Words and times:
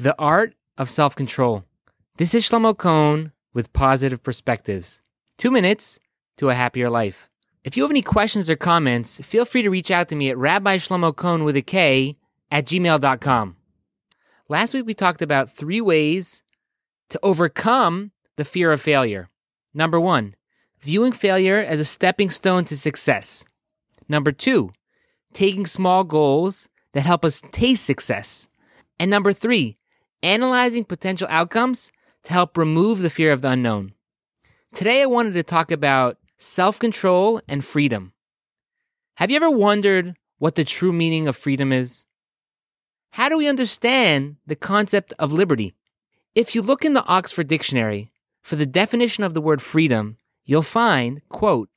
The 0.00 0.16
Art 0.18 0.54
of 0.78 0.88
Self 0.88 1.14
Control. 1.14 1.62
This 2.16 2.34
is 2.34 2.48
Shlomo 2.48 2.74
Kohn 2.74 3.32
with 3.52 3.70
Positive 3.74 4.22
Perspectives. 4.22 5.02
Two 5.36 5.50
minutes 5.50 5.98
to 6.38 6.48
a 6.48 6.54
happier 6.54 6.88
life. 6.88 7.28
If 7.64 7.76
you 7.76 7.82
have 7.82 7.90
any 7.90 8.00
questions 8.00 8.48
or 8.48 8.56
comments, 8.56 9.18
feel 9.18 9.44
free 9.44 9.60
to 9.60 9.68
reach 9.68 9.90
out 9.90 10.08
to 10.08 10.16
me 10.16 10.30
at 10.30 10.38
Rabbi 10.38 10.78
Shlomo 10.78 11.14
Kohn 11.14 11.44
with 11.44 11.54
a 11.54 11.60
K 11.60 12.16
at 12.50 12.64
gmail.com. 12.64 13.56
Last 14.48 14.72
week 14.72 14.86
we 14.86 14.94
talked 14.94 15.20
about 15.20 15.54
three 15.54 15.82
ways 15.82 16.44
to 17.10 17.20
overcome 17.22 18.12
the 18.36 18.46
fear 18.46 18.72
of 18.72 18.80
failure. 18.80 19.28
Number 19.74 20.00
one, 20.00 20.34
viewing 20.80 21.12
failure 21.12 21.58
as 21.58 21.78
a 21.78 21.84
stepping 21.84 22.30
stone 22.30 22.64
to 22.64 22.76
success. 22.78 23.44
Number 24.08 24.32
two, 24.32 24.70
taking 25.34 25.66
small 25.66 26.04
goals 26.04 26.70
that 26.94 27.02
help 27.02 27.22
us 27.22 27.42
taste 27.52 27.84
success. 27.84 28.48
And 28.98 29.10
number 29.10 29.34
three, 29.34 29.76
analyzing 30.22 30.84
potential 30.84 31.28
outcomes 31.30 31.92
to 32.24 32.32
help 32.32 32.56
remove 32.56 33.00
the 33.00 33.10
fear 33.10 33.32
of 33.32 33.42
the 33.42 33.50
unknown. 33.50 33.92
Today, 34.72 35.02
I 35.02 35.06
wanted 35.06 35.34
to 35.34 35.42
talk 35.42 35.70
about 35.70 36.18
self 36.38 36.78
control 36.78 37.40
and 37.48 37.64
freedom. 37.64 38.12
Have 39.14 39.30
you 39.30 39.36
ever 39.36 39.50
wondered 39.50 40.16
what 40.38 40.54
the 40.54 40.64
true 40.64 40.92
meaning 40.92 41.28
of 41.28 41.36
freedom 41.36 41.72
is? 41.72 42.04
How 43.10 43.28
do 43.28 43.36
we 43.36 43.48
understand 43.48 44.36
the 44.46 44.56
concept 44.56 45.12
of 45.18 45.32
liberty? 45.32 45.74
If 46.34 46.54
you 46.54 46.62
look 46.62 46.84
in 46.84 46.94
the 46.94 47.04
Oxford 47.06 47.48
Dictionary 47.48 48.12
for 48.40 48.56
the 48.56 48.66
definition 48.66 49.24
of 49.24 49.34
the 49.34 49.40
word 49.40 49.60
freedom, 49.60 50.16
you'll 50.44 50.62
find, 50.62 51.20
quote, 51.28 51.68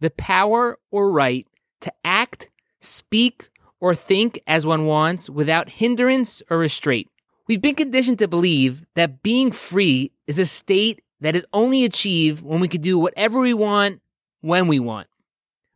the 0.00 0.10
power 0.10 0.78
or 0.90 1.10
right 1.10 1.46
to 1.80 1.92
act, 2.04 2.50
speak, 2.80 3.48
or 3.80 3.94
think 3.94 4.40
as 4.46 4.66
one 4.66 4.84
wants 4.84 5.30
without 5.30 5.70
hindrance 5.70 6.42
or 6.50 6.58
restraint. 6.58 7.08
We've 7.48 7.62
been 7.62 7.76
conditioned 7.76 8.18
to 8.18 8.28
believe 8.28 8.84
that 8.94 9.22
being 9.22 9.52
free 9.52 10.10
is 10.26 10.38
a 10.38 10.46
state 10.46 11.02
that 11.20 11.36
is 11.36 11.46
only 11.52 11.84
achieved 11.84 12.44
when 12.44 12.60
we 12.60 12.68
can 12.68 12.80
do 12.80 12.98
whatever 12.98 13.38
we 13.38 13.54
want 13.54 14.00
when 14.40 14.66
we 14.66 14.80
want. 14.80 15.06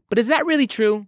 But 0.09 0.19
is 0.19 0.27
that 0.27 0.47
really 0.47 0.67
true? 0.67 1.07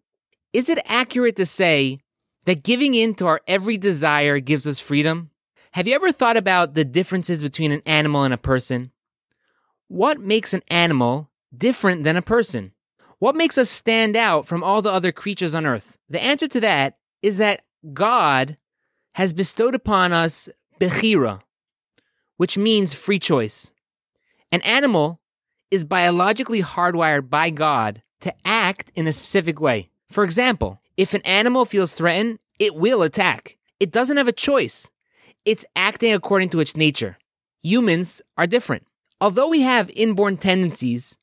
Is 0.53 0.69
it 0.69 0.79
accurate 0.85 1.37
to 1.37 1.47
say 1.47 2.01
that 2.45 2.63
giving 2.63 2.95
in 2.95 3.15
to 3.17 3.27
our 3.27 3.41
every 3.49 3.77
desire 3.77 4.39
gives 4.39 4.67
us 4.67 4.79
freedom? 4.79 5.31
Have 5.73 5.89
you 5.89 5.95
ever 5.95 6.13
thought 6.13 6.37
about 6.37 6.75
the 6.75 6.85
differences 6.85 7.43
between 7.43 7.73
an 7.73 7.83
animal 7.85 8.23
and 8.23 8.33
a 8.33 8.39
person? 8.39 8.93
What 9.89 10.21
makes 10.21 10.55
an 10.55 10.63
animal 10.69 11.31
different 11.57 12.05
than 12.05 12.17
a 12.17 12.23
person? 12.23 12.73
What 13.19 13.35
makes 13.35 13.59
us 13.59 13.71
stand 13.71 14.17
out 14.17 14.47
from 14.47 14.63
all 14.63 14.83
the 14.83 14.93
other 14.93 15.13
creatures 15.13 15.55
on 15.55 15.67
earth? 15.67 15.97
The 16.09 16.23
answer 16.23 16.47
to 16.49 16.61
that 16.61 16.99
is 17.21 17.39
that 17.39 17.65
God 17.93 18.57
has 19.15 19.33
bestowed 19.33 19.75
upon 19.75 20.13
us 20.13 20.49
bechira, 20.81 21.41
which 22.37 22.59
means 22.59 22.95
free 22.95 23.19
choice. 23.19 23.73
An 24.51 24.61
animal 24.63 25.21
is 25.71 25.85
biologically 25.85 26.63
hardwired 26.63 27.31
by 27.31 27.51
God 27.51 28.03
to 28.21 28.35
act 28.45 28.93
in 28.95 29.07
a 29.07 29.13
specific 29.13 29.61
way. 29.61 29.89
For 30.11 30.25
example, 30.25 30.81
if 30.97 31.15
an 31.15 31.23
animal 31.23 31.65
feels 31.65 31.95
threatened, 31.95 32.39
it 32.59 32.75
will 32.75 33.03
attack. 33.03 33.57
It 33.81 33.91
doesn't 33.91 34.17
have 34.17 34.29
a 34.29 34.33
choice. 34.33 34.91
It's 35.45 35.65
acting 35.75 36.13
according 36.13 36.51
to 36.51 36.61
its 36.61 36.77
nature. 36.77 37.17
Humans 37.63 38.23
are 38.37 38.47
different. 38.47 38.87
Although 39.21 39.49
we 39.49 39.63
have 39.63 39.91
inborn 39.91 40.37
tendencies, 40.37 41.17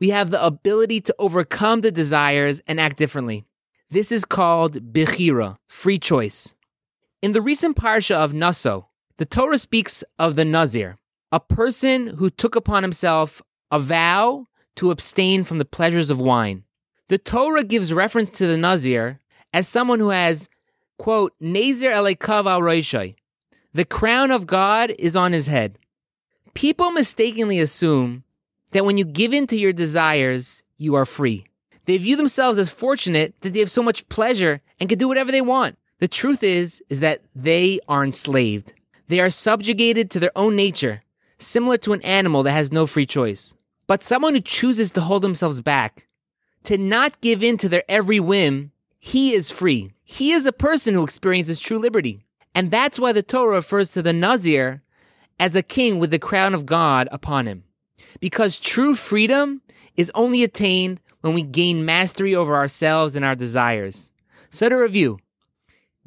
we 0.00 0.10
have 0.10 0.30
the 0.30 0.44
ability 0.44 1.00
to 1.02 1.14
overcome 1.18 1.80
the 1.80 1.90
desires 1.90 2.60
and 2.66 2.78
act 2.78 2.96
differently. 2.96 3.44
This 3.90 4.12
is 4.12 4.24
called 4.24 4.92
bechira, 4.92 5.56
free 5.66 5.98
choice. 5.98 6.54
In 7.20 7.32
the 7.32 7.40
recent 7.40 7.76
parsha 7.76 8.14
of 8.14 8.32
Naso, 8.32 8.86
the 9.16 9.24
Torah 9.24 9.58
speaks 9.58 10.04
of 10.20 10.36
the 10.36 10.44
Nazir, 10.44 10.98
a 11.32 11.40
person 11.40 12.06
who 12.18 12.30
took 12.30 12.54
upon 12.54 12.84
himself 12.84 13.42
a 13.72 13.80
vow 13.80 14.46
to 14.76 14.92
abstain 14.92 15.42
from 15.42 15.58
the 15.58 15.64
pleasures 15.64 16.10
of 16.10 16.20
wine. 16.20 16.62
The 17.08 17.18
Torah 17.18 17.64
gives 17.64 17.92
reference 17.92 18.30
to 18.30 18.46
the 18.46 18.56
Nazir 18.56 19.18
as 19.52 19.66
someone 19.66 19.98
who 19.98 20.10
has, 20.10 20.48
quote, 20.96 21.34
Nazir 21.40 21.90
elekav 21.90 22.46
al 22.46 22.60
roishai. 22.60 23.16
The 23.74 23.84
crown 23.84 24.30
of 24.30 24.46
God 24.46 24.94
is 24.96 25.16
on 25.16 25.32
his 25.32 25.48
head. 25.48 25.76
People 26.54 26.92
mistakenly 26.92 27.58
assume 27.58 28.22
that 28.70 28.84
when 28.84 28.96
you 28.96 29.04
give 29.04 29.32
in 29.32 29.48
to 29.48 29.56
your 29.56 29.72
desires, 29.72 30.62
you 30.76 30.94
are 30.94 31.04
free. 31.04 31.46
They 31.86 31.98
view 31.98 32.14
themselves 32.14 32.60
as 32.60 32.70
fortunate 32.70 33.34
that 33.40 33.54
they 33.54 33.58
have 33.58 33.72
so 33.72 33.82
much 33.82 34.08
pleasure 34.08 34.60
and 34.78 34.88
can 34.88 34.98
do 34.98 35.08
whatever 35.08 35.32
they 35.32 35.40
want. 35.40 35.76
The 36.00 36.08
truth 36.08 36.42
is 36.42 36.82
is 36.88 37.00
that 37.00 37.22
they 37.34 37.80
are 37.88 38.04
enslaved. 38.04 38.72
They 39.08 39.20
are 39.20 39.30
subjugated 39.30 40.10
to 40.10 40.20
their 40.20 40.36
own 40.36 40.54
nature, 40.54 41.02
similar 41.38 41.76
to 41.78 41.92
an 41.92 42.02
animal 42.02 42.42
that 42.44 42.52
has 42.52 42.70
no 42.70 42.86
free 42.86 43.06
choice. 43.06 43.54
But 43.86 44.02
someone 44.02 44.34
who 44.34 44.40
chooses 44.40 44.90
to 44.92 45.00
hold 45.00 45.22
themselves 45.22 45.60
back, 45.60 46.06
to 46.64 46.76
not 46.76 47.20
give 47.20 47.42
in 47.42 47.56
to 47.58 47.68
their 47.68 47.84
every 47.88 48.20
whim, 48.20 48.70
he 48.98 49.34
is 49.34 49.50
free. 49.50 49.92
He 50.04 50.32
is 50.32 50.46
a 50.46 50.52
person 50.52 50.94
who 50.94 51.02
experiences 51.02 51.58
true 51.58 51.78
liberty. 51.78 52.24
And 52.54 52.70
that's 52.70 52.98
why 52.98 53.12
the 53.12 53.22
Torah 53.22 53.56
refers 53.56 53.92
to 53.92 54.02
the 54.02 54.12
Nazir 54.12 54.82
as 55.40 55.56
a 55.56 55.62
king 55.62 55.98
with 55.98 56.10
the 56.10 56.18
crown 56.18 56.54
of 56.54 56.66
God 56.66 57.08
upon 57.10 57.46
him. 57.46 57.64
Because 58.20 58.58
true 58.58 58.94
freedom 58.94 59.62
is 59.96 60.12
only 60.14 60.42
attained 60.42 61.00
when 61.20 61.34
we 61.34 61.42
gain 61.42 61.84
mastery 61.84 62.34
over 62.34 62.54
ourselves 62.54 63.16
and 63.16 63.24
our 63.24 63.34
desires. 63.34 64.10
So 64.50 64.68
to 64.68 64.76
review, 64.76 65.18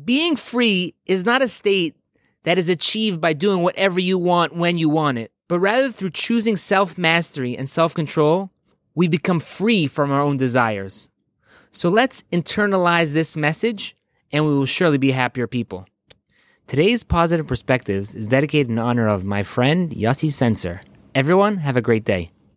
being 0.05 0.35
free 0.35 0.95
is 1.05 1.25
not 1.25 1.41
a 1.41 1.47
state 1.47 1.95
that 2.43 2.57
is 2.57 2.69
achieved 2.69 3.21
by 3.21 3.33
doing 3.33 3.61
whatever 3.61 3.99
you 3.99 4.17
want 4.17 4.55
when 4.55 4.77
you 4.77 4.89
want 4.89 5.17
it, 5.17 5.31
but 5.47 5.59
rather 5.59 5.91
through 5.91 6.11
choosing 6.11 6.57
self 6.57 6.97
mastery 6.97 7.57
and 7.57 7.69
self 7.69 7.93
control, 7.93 8.51
we 8.95 9.07
become 9.07 9.39
free 9.39 9.87
from 9.87 10.11
our 10.11 10.21
own 10.21 10.37
desires. 10.37 11.07
So 11.71 11.89
let's 11.89 12.23
internalize 12.31 13.13
this 13.13 13.37
message 13.37 13.95
and 14.31 14.45
we 14.45 14.53
will 14.53 14.65
surely 14.65 14.97
be 14.97 15.11
happier 15.11 15.47
people. 15.47 15.85
Today's 16.67 17.03
Positive 17.03 17.47
Perspectives 17.47 18.15
is 18.15 18.27
dedicated 18.27 18.69
in 18.69 18.79
honor 18.79 19.07
of 19.07 19.25
my 19.25 19.43
friend 19.43 19.91
Yossi 19.91 20.31
Sensor. 20.31 20.81
Everyone, 21.13 21.57
have 21.57 21.75
a 21.75 21.81
great 21.81 22.05
day. 22.05 22.31